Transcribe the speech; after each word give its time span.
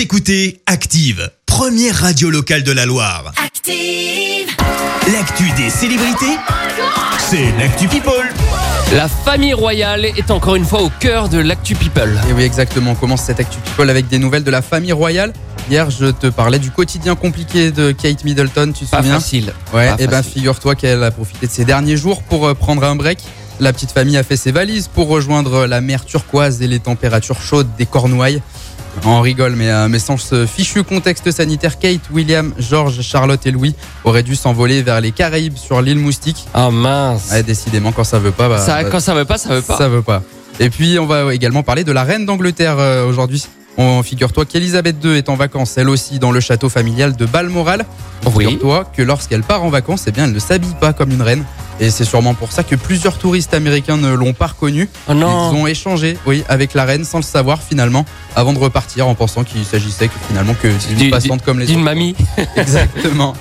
Vous 0.00 0.04
écoutez 0.04 0.62
Active, 0.64 1.30
première 1.44 1.94
radio 1.94 2.30
locale 2.30 2.62
de 2.62 2.72
la 2.72 2.86
Loire. 2.86 3.34
Active. 3.36 4.48
L'actu 5.12 5.44
des 5.58 5.68
célébrités, 5.68 6.38
c'est 7.18 7.52
l'actu 7.58 7.86
People. 7.86 8.26
La 8.94 9.08
famille 9.08 9.52
royale 9.52 10.06
est 10.06 10.30
encore 10.30 10.56
une 10.56 10.64
fois 10.64 10.80
au 10.80 10.88
cœur 11.00 11.28
de 11.28 11.36
l'actu 11.36 11.74
people. 11.74 12.18
Et 12.30 12.32
oui, 12.32 12.44
exactement. 12.44 12.92
On 12.92 12.94
commence 12.94 13.20
cette 13.24 13.40
Actu 13.40 13.58
People 13.60 13.90
avec 13.90 14.08
des 14.08 14.18
nouvelles 14.18 14.42
de 14.42 14.50
la 14.50 14.62
famille 14.62 14.92
royale. 14.92 15.34
Hier, 15.68 15.90
je 15.90 16.06
te 16.06 16.28
parlais 16.28 16.58
du 16.58 16.70
quotidien 16.70 17.14
compliqué 17.14 17.70
de 17.70 17.92
Kate 17.92 18.24
Middleton, 18.24 18.72
tu 18.72 18.86
te 18.86 18.90
Pas 18.90 19.02
souviens 19.02 19.20
facile. 19.20 19.52
Ouais, 19.74 19.88
Pas 19.88 20.02
et 20.02 20.06
ben 20.06 20.22
facile. 20.22 20.32
figure-toi 20.32 20.76
qu'elle 20.76 21.02
a 21.02 21.10
profité 21.10 21.46
de 21.46 21.52
ces 21.52 21.66
derniers 21.66 21.98
jours 21.98 22.22
pour 22.22 22.46
euh, 22.46 22.54
prendre 22.54 22.84
un 22.84 22.96
break. 22.96 23.18
La 23.60 23.74
petite 23.74 23.92
famille 23.92 24.16
a 24.16 24.22
fait 24.22 24.38
ses 24.38 24.50
valises 24.50 24.88
pour 24.88 25.08
rejoindre 25.08 25.66
la 25.66 25.82
mer 25.82 26.06
turquoise 26.06 26.62
et 26.62 26.66
les 26.66 26.80
températures 26.80 27.42
chaudes 27.42 27.68
des 27.76 27.84
Cornouailles. 27.84 28.40
On 29.04 29.20
rigole, 29.20 29.54
mais, 29.56 29.70
euh, 29.70 29.88
mais 29.88 29.98
sans 29.98 30.16
ce 30.16 30.46
fichu 30.46 30.82
contexte 30.82 31.30
sanitaire, 31.30 31.78
Kate, 31.78 32.00
William, 32.12 32.52
George, 32.58 33.00
Charlotte 33.02 33.44
et 33.46 33.50
Louis 33.50 33.74
auraient 34.04 34.22
dû 34.22 34.36
s'envoler 34.36 34.82
vers 34.82 35.00
les 35.00 35.12
Caraïbes 35.12 35.56
sur 35.56 35.80
l'île 35.80 35.98
Moustique. 35.98 36.46
Ah 36.54 36.70
mince. 36.70 37.30
Ouais, 37.30 37.42
décidément, 37.42 37.92
quand 37.92 38.04
ça 38.04 38.18
veut 38.18 38.32
pas, 38.32 38.48
bah, 38.48 38.58
ça, 38.58 38.82
bah, 38.82 38.88
quand 38.90 39.00
ça 39.00 39.14
veut 39.14 39.24
pas, 39.24 39.38
ça 39.38 39.54
veut 39.54 39.62
pas. 39.62 39.78
ça 39.78 39.88
veut 39.88 40.02
pas. 40.02 40.22
Et 40.58 40.70
puis, 40.70 40.98
on 40.98 41.06
va 41.06 41.34
également 41.34 41.62
parler 41.62 41.84
de 41.84 41.92
la 41.92 42.04
reine 42.04 42.26
d'Angleterre 42.26 42.76
euh, 42.78 43.06
aujourd'hui. 43.06 43.46
On 43.78 44.02
figure-toi 44.02 44.44
qu'Elisabeth 44.44 44.96
II 45.02 45.16
est 45.16 45.28
en 45.28 45.36
vacances, 45.36 45.78
elle 45.78 45.88
aussi, 45.88 46.18
dans 46.18 46.32
le 46.32 46.40
château 46.40 46.68
familial 46.68 47.16
de 47.16 47.24
Balmoral. 47.24 47.86
Oui. 48.34 48.44
Figure-toi 48.44 48.90
que 48.94 49.02
lorsqu'elle 49.02 49.42
part 49.42 49.62
en 49.62 49.70
vacances, 49.70 50.04
eh 50.06 50.10
bien, 50.10 50.24
elle 50.24 50.32
ne 50.32 50.38
s'habille 50.38 50.74
pas 50.80 50.92
comme 50.92 51.12
une 51.12 51.22
reine. 51.22 51.44
Et 51.82 51.90
c'est 51.90 52.04
sûrement 52.04 52.34
pour 52.34 52.52
ça 52.52 52.62
que 52.62 52.74
plusieurs 52.74 53.16
touristes 53.16 53.54
américains 53.54 53.96
ne 53.96 54.12
l'ont 54.12 54.34
pas 54.34 54.48
reconnue. 54.48 54.88
Oh 55.08 55.12
Ils 55.14 55.24
ont 55.24 55.66
échangé, 55.66 56.18
oui, 56.26 56.44
avec 56.48 56.74
la 56.74 56.84
reine 56.84 57.04
sans 57.06 57.18
le 57.18 57.22
savoir 57.24 57.62
finalement, 57.62 58.04
avant 58.36 58.52
de 58.52 58.58
repartir 58.58 59.08
en 59.08 59.14
pensant 59.14 59.44
qu'il 59.44 59.64
s'agissait 59.64 60.08
que 60.08 60.14
finalement 60.28 60.54
que 60.54 60.68
Du- 60.88 60.94
d'une 60.96 61.10
passante 61.10 61.42
comme 61.42 61.58
les 61.58 61.64
D'une 61.66 61.76
autres. 61.76 61.84
mamie. 61.86 62.14
Exactement. 62.56 63.34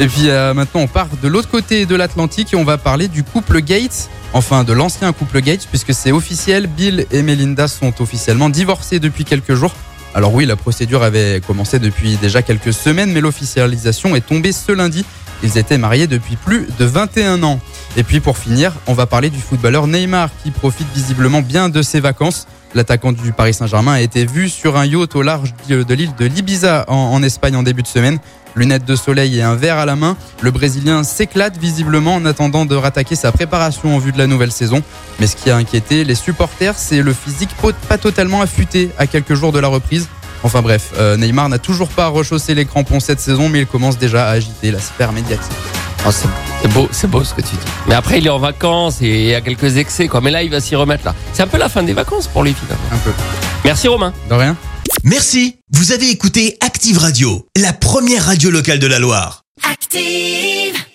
Et 0.00 0.06
puis 0.06 0.28
euh, 0.28 0.52
maintenant, 0.54 0.82
on 0.82 0.86
part 0.86 1.08
de 1.22 1.28
l'autre 1.28 1.48
côté 1.48 1.86
de 1.86 1.96
l'Atlantique 1.96 2.52
et 2.52 2.56
on 2.56 2.64
va 2.64 2.76
parler 2.78 3.08
du 3.08 3.22
couple 3.24 3.60
Gates. 3.62 4.10
Enfin, 4.34 4.62
de 4.62 4.74
l'ancien 4.74 5.10
couple 5.14 5.40
Gates, 5.40 5.66
puisque 5.70 5.94
c'est 5.94 6.12
officiel. 6.12 6.66
Bill 6.66 7.06
et 7.10 7.22
Melinda 7.22 7.66
sont 7.66 7.94
officiellement 8.02 8.50
divorcés 8.50 9.00
depuis 9.00 9.24
quelques 9.24 9.54
jours. 9.54 9.72
Alors 10.14 10.34
oui, 10.34 10.44
la 10.44 10.56
procédure 10.56 11.02
avait 11.02 11.40
commencé 11.46 11.78
depuis 11.78 12.16
déjà 12.16 12.42
quelques 12.42 12.72
semaines, 12.74 13.10
mais 13.12 13.20
l'officialisation 13.22 14.14
est 14.14 14.20
tombée 14.20 14.52
ce 14.52 14.72
lundi. 14.72 15.04
Ils 15.42 15.58
étaient 15.58 15.78
mariés 15.78 16.06
depuis 16.06 16.36
plus 16.36 16.66
de 16.78 16.84
21 16.84 17.42
ans. 17.42 17.60
Et 17.96 18.02
puis 18.02 18.20
pour 18.20 18.38
finir, 18.38 18.72
on 18.86 18.94
va 18.94 19.06
parler 19.06 19.30
du 19.30 19.40
footballeur 19.40 19.86
Neymar 19.86 20.30
qui 20.42 20.50
profite 20.50 20.88
visiblement 20.94 21.42
bien 21.42 21.68
de 21.68 21.82
ses 21.82 22.00
vacances. 22.00 22.46
L'attaquant 22.74 23.12
du 23.12 23.32
Paris 23.32 23.54
Saint-Germain 23.54 23.94
a 23.94 24.00
été 24.00 24.26
vu 24.26 24.48
sur 24.48 24.76
un 24.76 24.84
yacht 24.84 25.16
au 25.16 25.22
large 25.22 25.54
de 25.68 25.94
l'île 25.94 26.14
de 26.18 26.26
l'Ibiza 26.26 26.84
en, 26.88 27.22
Espagne 27.22 27.56
en 27.56 27.62
début 27.62 27.82
de 27.82 27.88
semaine. 27.88 28.18
Lunettes 28.56 28.84
de 28.84 28.96
soleil 28.96 29.38
et 29.38 29.42
un 29.42 29.54
verre 29.54 29.78
à 29.78 29.86
la 29.86 29.94
main, 29.94 30.16
le 30.42 30.50
Brésilien 30.50 31.04
s'éclate 31.04 31.56
visiblement 31.56 32.16
en 32.16 32.24
attendant 32.24 32.66
de 32.66 32.74
rattaquer 32.74 33.14
sa 33.14 33.30
préparation 33.30 33.94
en 33.94 33.98
vue 33.98 34.10
de 34.10 34.18
la 34.18 34.26
nouvelle 34.26 34.50
saison. 34.52 34.82
Mais 35.20 35.26
ce 35.26 35.36
qui 35.36 35.50
a 35.50 35.56
inquiété 35.56 36.04
les 36.04 36.14
supporters, 36.16 36.76
c'est 36.76 37.02
le 37.02 37.12
physique 37.12 37.50
pas 37.88 37.98
totalement 37.98 38.42
affûté 38.42 38.90
à 38.98 39.06
quelques 39.06 39.34
jours 39.34 39.52
de 39.52 39.60
la 39.60 39.68
reprise. 39.68 40.08
Enfin 40.42 40.62
bref, 40.62 40.92
euh, 40.98 41.16
Neymar 41.16 41.48
n'a 41.48 41.58
toujours 41.58 41.88
pas 41.88 42.08
rechaussé 42.08 42.54
les 42.54 42.64
crampons 42.64 43.00
cette 43.00 43.20
saison, 43.20 43.48
mais 43.48 43.60
il 43.60 43.66
commence 43.66 43.98
déjà 43.98 44.28
à 44.28 44.30
agiter 44.30 44.70
la 44.70 44.78
sphère 44.78 45.12
médiatique. 45.12 45.52
Oh, 46.06 46.10
c'est 46.12 46.28
c'est 46.62 46.72
beau, 46.72 46.88
c'est 46.90 47.08
beau 47.08 47.22
ce 47.22 47.34
que 47.34 47.40
tu 47.40 47.54
dis. 47.54 47.70
Mais 47.86 47.94
après, 47.94 48.18
il 48.18 48.26
est 48.26 48.30
en 48.30 48.38
vacances 48.38 49.00
et 49.00 49.06
il 49.06 49.26
y 49.26 49.34
a 49.34 49.40
quelques 49.40 49.76
excès, 49.76 50.08
quoi. 50.08 50.20
Mais 50.20 50.30
là, 50.30 50.42
il 50.42 50.50
va 50.50 50.60
s'y 50.60 50.74
remettre 50.74 51.04
là. 51.04 51.14
C'est 51.32 51.42
un 51.42 51.46
peu 51.46 51.58
la 51.58 51.68
fin 51.68 51.82
des 51.82 51.92
vacances 51.92 52.26
pour 52.26 52.42
lui, 52.42 52.54
finalement. 52.54 52.84
Un 52.92 52.98
peu. 52.98 53.12
Merci 53.64 53.88
Romain. 53.88 54.12
De 54.28 54.34
rien 54.34 54.56
Merci, 55.04 55.56
vous 55.72 55.92
avez 55.92 56.10
écouté 56.10 56.56
Active 56.60 56.98
Radio, 56.98 57.46
la 57.56 57.72
première 57.72 58.24
radio 58.24 58.50
locale 58.50 58.78
de 58.78 58.86
la 58.86 58.98
Loire. 58.98 59.44
Active. 59.70 60.87